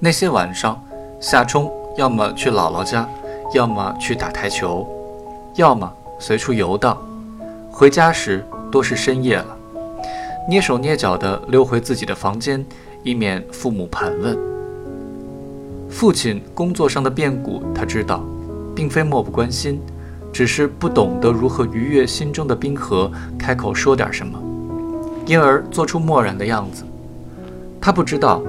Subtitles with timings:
[0.00, 0.80] 那些晚上，
[1.18, 3.08] 夏冲要么去姥姥家，
[3.52, 4.86] 要么去打台球，
[5.56, 6.96] 要么随处游荡。
[7.68, 9.56] 回家时多是深夜了，
[10.48, 12.64] 蹑手蹑脚地溜回自己的房间，
[13.02, 14.38] 以免父母盘问。
[15.90, 18.22] 父亲工作上的变故，他知道，
[18.76, 19.80] 并非漠不关心，
[20.32, 24.38] 只是不懂得如何逾越心中的冰河，开口说点什么，
[25.26, 26.84] 因而做出漠然的样子。
[27.80, 28.40] 他不知道。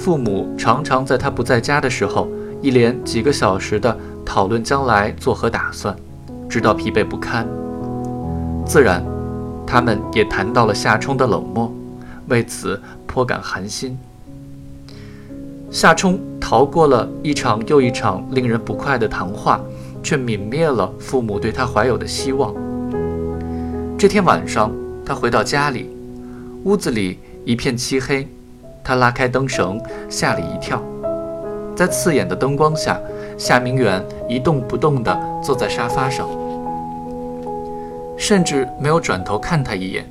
[0.00, 2.26] 父母常常在他不在家的时候，
[2.62, 5.94] 一连几个小时的讨论将来作何打算，
[6.48, 7.46] 直到疲惫不堪。
[8.64, 9.04] 自然，
[9.66, 11.70] 他们也谈到了夏冲的冷漠，
[12.28, 13.98] 为此颇感寒心。
[15.70, 19.60] 夏冲逃过了一场又一场令人不快的谈话，
[20.02, 22.54] 却泯灭了父母对他怀有的希望。
[23.98, 24.72] 这天晚上，
[25.04, 25.90] 他回到家里，
[26.64, 28.26] 屋子里一片漆黑。
[28.82, 30.82] 他拉开灯绳，吓了一跳，
[31.76, 33.00] 在刺眼的灯光下，
[33.38, 36.28] 夏明远一动不动地坐在沙发上，
[38.16, 40.04] 甚至没有转头看他一眼。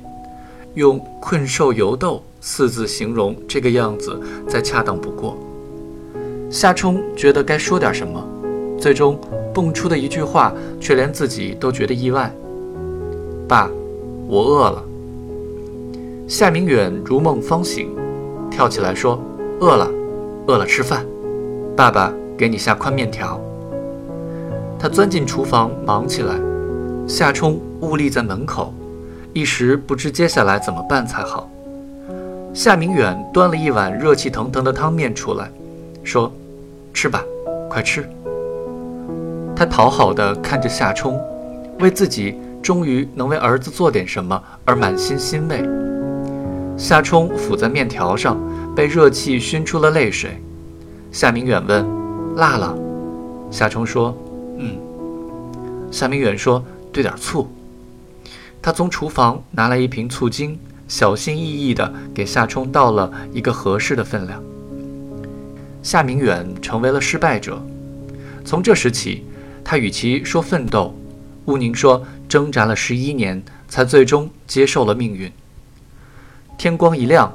[0.74, 5.36] 用“困兽犹斗”四字形容这个样子，再恰当不过。
[6.48, 8.24] 夏冲觉得该说点什么，
[8.78, 9.18] 最终
[9.52, 12.32] 蹦出的一句话，却连自己都觉得意外
[13.48, 13.68] ：“爸，
[14.28, 14.84] 我饿了。”
[16.28, 17.88] 夏明远如梦方醒。
[18.60, 19.18] 跳起来说
[19.58, 19.90] ：“饿了，
[20.46, 21.02] 饿了，吃饭。
[21.74, 23.40] 爸爸给你下宽面条。”
[24.78, 26.34] 他钻进厨房忙起来，
[27.08, 28.74] 夏冲兀立在门口，
[29.32, 31.48] 一时不知接下来怎么办才好。
[32.52, 35.50] 夏明远端了一碗热气腾腾的汤面出来，
[36.04, 36.30] 说
[36.92, 37.24] ：“吃吧，
[37.70, 38.06] 快吃。”
[39.56, 41.18] 他讨好的看着夏冲，
[41.78, 45.66] 为自己终于能为儿子做点什么而满心欣慰。
[46.76, 48.40] 夏冲伏在面条上，
[48.74, 50.42] 被热气熏出了泪水。
[51.12, 51.86] 夏明远问
[52.36, 52.76] ：“辣了？”
[53.50, 54.16] 夏冲说
[54.58, 54.78] ：“嗯。”
[55.90, 57.48] 夏明远说：“兑点醋。”
[58.62, 64.42] 他从厨房拿来一瓶醋精，小心翼翼地给夏冲倒了一个合适的分量。
[65.82, 67.60] 夏明远成为了失败者。
[68.44, 69.24] 从这时起，
[69.64, 70.94] 他与其说奋斗，
[71.46, 75.32] 毋宁说挣扎了十一年，才最终接受了命运。
[76.58, 77.32] 天光一亮，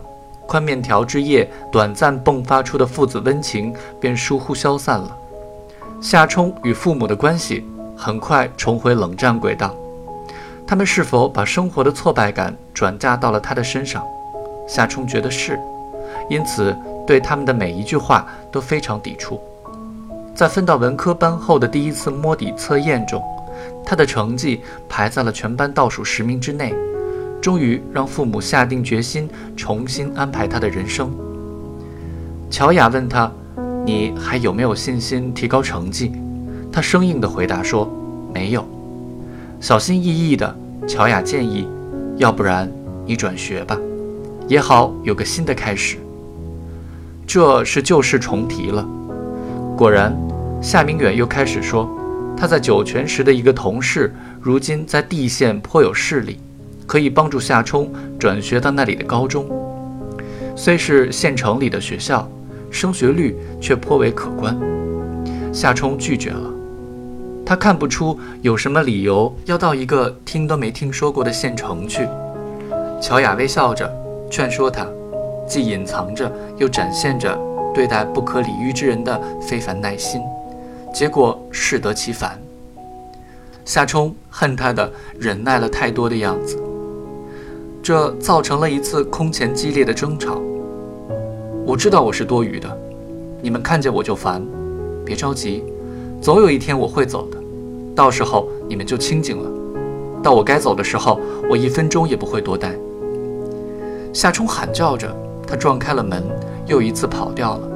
[0.48, 5.18] 宽面条之夜短暂迸发出的父子温情便疏忽消散了。
[6.02, 7.66] 夏冲与父母的关系
[7.98, 9.74] 很快重回冷战轨道。
[10.68, 14.04] 他们是否把生活的挫败感转嫁到了他的身上？
[14.68, 15.60] 夏冲觉得是，
[16.30, 19.40] 因此对他们的每一句话都非常抵触。
[20.34, 23.24] 在分到文科班后的第一次摸底测验中，
[23.86, 26.74] 他的成绩排在了全班倒数十名之内。
[27.46, 31.14] 终于让父母下定决心重新安排他的人生。
[32.50, 33.32] 乔雅问他
[33.86, 36.12] ：“你还有没有信心提高成绩？”
[36.74, 37.88] 他生硬地回答说
[38.34, 38.68] ：“没有。”
[39.62, 40.58] 小心翼翼的
[40.88, 41.68] 乔雅建议
[42.18, 42.68] ：“要不然
[43.06, 43.78] 你转学吧，
[44.48, 45.98] 也好有个新的开始。”
[47.28, 48.84] 这是旧事重提了。
[49.78, 50.18] 果然，
[50.64, 51.88] 夏明远又开始说
[52.36, 54.12] ：“他在酒泉时的一个同事，
[54.42, 56.40] 如今在地县颇有势力。”
[56.86, 59.46] 可以帮助夏冲转学到那里的高中，
[60.56, 62.30] 虽是县城里的学校，
[62.70, 64.58] 升学率却颇为可观。
[65.52, 66.50] 夏冲拒绝了，
[67.46, 72.08] 他看不出有什么理由要到一个听都没听说过的县城去。
[73.02, 73.92] 乔雅微笑着
[74.30, 74.86] 劝说他，
[75.48, 77.38] 既隐藏着又展现着
[77.74, 80.22] 对待不可理喻之人的非凡耐心，
[80.94, 82.40] 结果适得其反。
[83.64, 86.62] 夏冲恨他的忍耐了太多的样子。
[87.86, 90.42] 这造成了一次空前激烈的争吵。
[91.68, 92.68] 我知道我是多余的，
[93.44, 94.44] 你们看见我就烦。
[95.06, 95.64] 别着急，
[96.20, 97.38] 总有一天我会走的，
[97.94, 99.48] 到时候你们就清静了。
[100.24, 102.74] 到我该走的时候，我一分钟也不会多待。
[104.12, 105.16] 夏冲喊叫着，
[105.46, 106.24] 他撞开了门，
[106.66, 107.70] 又一次跑掉了，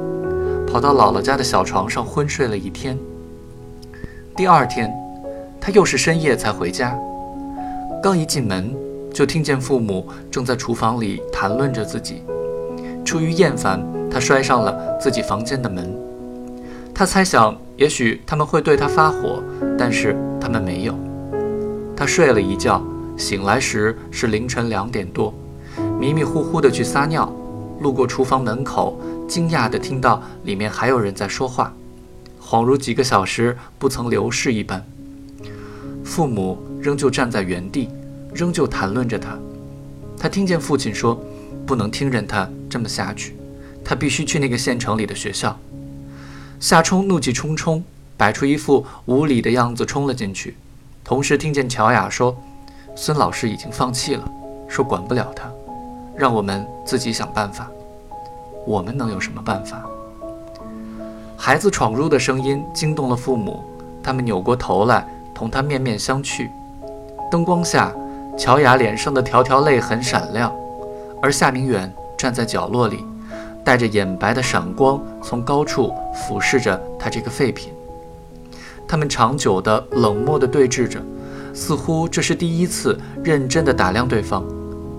[0.66, 2.98] 跑到姥姥家的小床上昏睡了一天。
[4.34, 4.92] 第二天，
[5.60, 6.98] 他又是深夜才回家，
[8.02, 8.89] 刚一进门。
[9.20, 12.22] 就听见父母正在厨房里谈论着自己。
[13.04, 13.78] 出于厌烦，
[14.10, 15.94] 他摔上了自己房间的门。
[16.94, 19.42] 他猜想，也许他们会对他发火，
[19.78, 20.94] 但是他们没有。
[21.94, 22.82] 他睡了一觉，
[23.18, 25.34] 醒来时是凌晨两点多，
[25.98, 27.30] 迷迷糊糊的去撒尿，
[27.80, 31.74] 路过厨房门口，惊讶地听到里面还有人在说话，
[32.42, 34.82] 恍如几个小时不曾流逝一般。
[36.02, 37.90] 父母仍旧站在原地。
[38.34, 39.38] 仍旧谈论着他，
[40.18, 41.20] 他听见父亲说
[41.66, 43.36] ：“不能听任他这么下去，
[43.84, 45.58] 他必须去那个县城里的学校。”
[46.60, 47.82] 夏冲怒气冲冲，
[48.16, 50.56] 摆出一副无理的样子冲了进去，
[51.02, 52.36] 同时听见乔雅说
[52.94, 54.30] ：“孙老师已经放弃了，
[54.68, 55.50] 说管不了他，
[56.14, 57.70] 让我们自己想办法。
[58.66, 59.82] 我们能有什么办法？”
[61.36, 63.64] 孩子闯入的声音惊动了父母，
[64.02, 66.46] 他们扭过头来同他面面相觑。
[67.30, 67.90] 灯光下，
[68.40, 70.50] 乔雅脸上的条条泪痕闪亮，
[71.20, 73.04] 而夏明远站在角落里。
[73.62, 77.70] 带着眼白的闪光，从高处俯视着他这个废品。
[78.88, 80.98] 他们长久的冷漠地对峙着，
[81.52, 84.42] 似乎这是第一次认真地打量对方，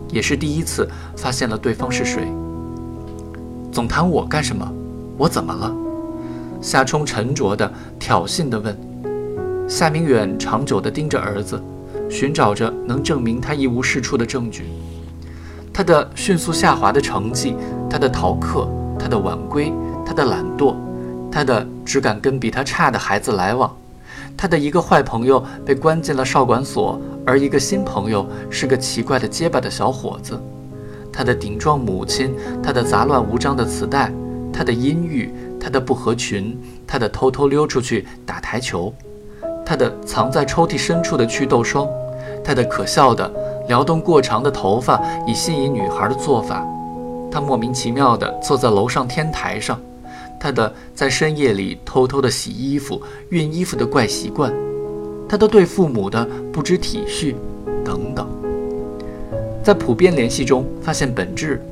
[0.09, 2.31] 也是第一次发现了对方是谁。
[3.71, 4.71] 总谈我干什么？
[5.17, 5.73] 我怎么了？
[6.61, 8.77] 夏冲沉着地、挑衅地问。
[9.67, 11.59] 夏明远长久地盯着儿子，
[12.11, 14.65] 寻找着能证明他一无是处的证据。
[15.73, 17.55] 他的迅速下滑的成绩，
[17.89, 18.69] 他的逃课，
[18.99, 19.71] 他的晚归，
[20.05, 20.75] 他的懒惰，
[21.31, 23.73] 他的只敢跟比他差的孩子来往，
[24.35, 30.37] 他的一个坏朋友被关进了少管所，而一个新朋友是个奇怪的结巴的小伙子，
[31.11, 34.11] 他的顶撞母亲，他的杂乱无章的磁带，
[34.51, 38.93] 他的阴郁，他的不合群，他的偷偷溜出去打台球，
[39.65, 41.87] 他的藏在抽屉深处的祛痘霜，
[42.43, 43.31] 他的可笑的。
[43.67, 46.65] 撩动过长的头发以吸引女孩的做法，
[47.31, 49.79] 他莫名其妙地坐在楼上天台上，
[50.37, 54.51] 他的在深夜里偷偷地洗衣服、熨衣服的怪习惯，
[55.29, 57.33] 他的对父母的不知体恤，
[57.85, 58.27] 等等，
[59.63, 61.63] 在普遍联系中发现本质，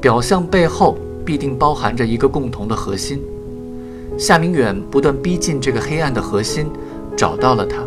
[0.00, 0.96] 表象背后
[1.26, 3.20] 必定包含着一个共同的核心。
[4.16, 6.70] 夏明远不断逼近这个黑暗的核心，
[7.14, 7.82] 找到了它，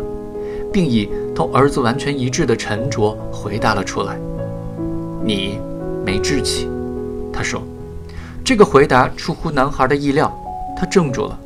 [0.70, 1.08] 并以。
[1.38, 4.18] 同儿子完全一致的沉着回答了出来
[5.24, 5.60] ：“你
[6.04, 6.68] 没志气。”
[7.32, 7.62] 他说。
[8.44, 10.36] 这个回答出乎男孩的意料，
[10.76, 11.38] 他怔住了。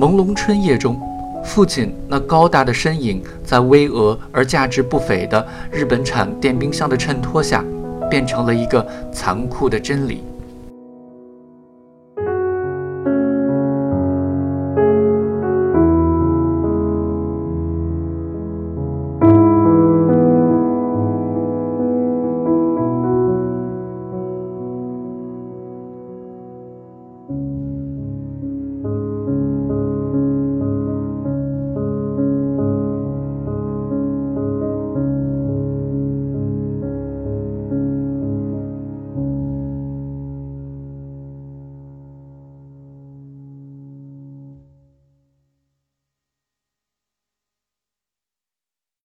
[0.00, 1.00] 朦胧春夜中，
[1.44, 7.62] 父亲那高大的身影在巍峨而价值不菲的日本产电冰箱的衬托下，
[8.10, 10.24] 变成了一个残酷的真理。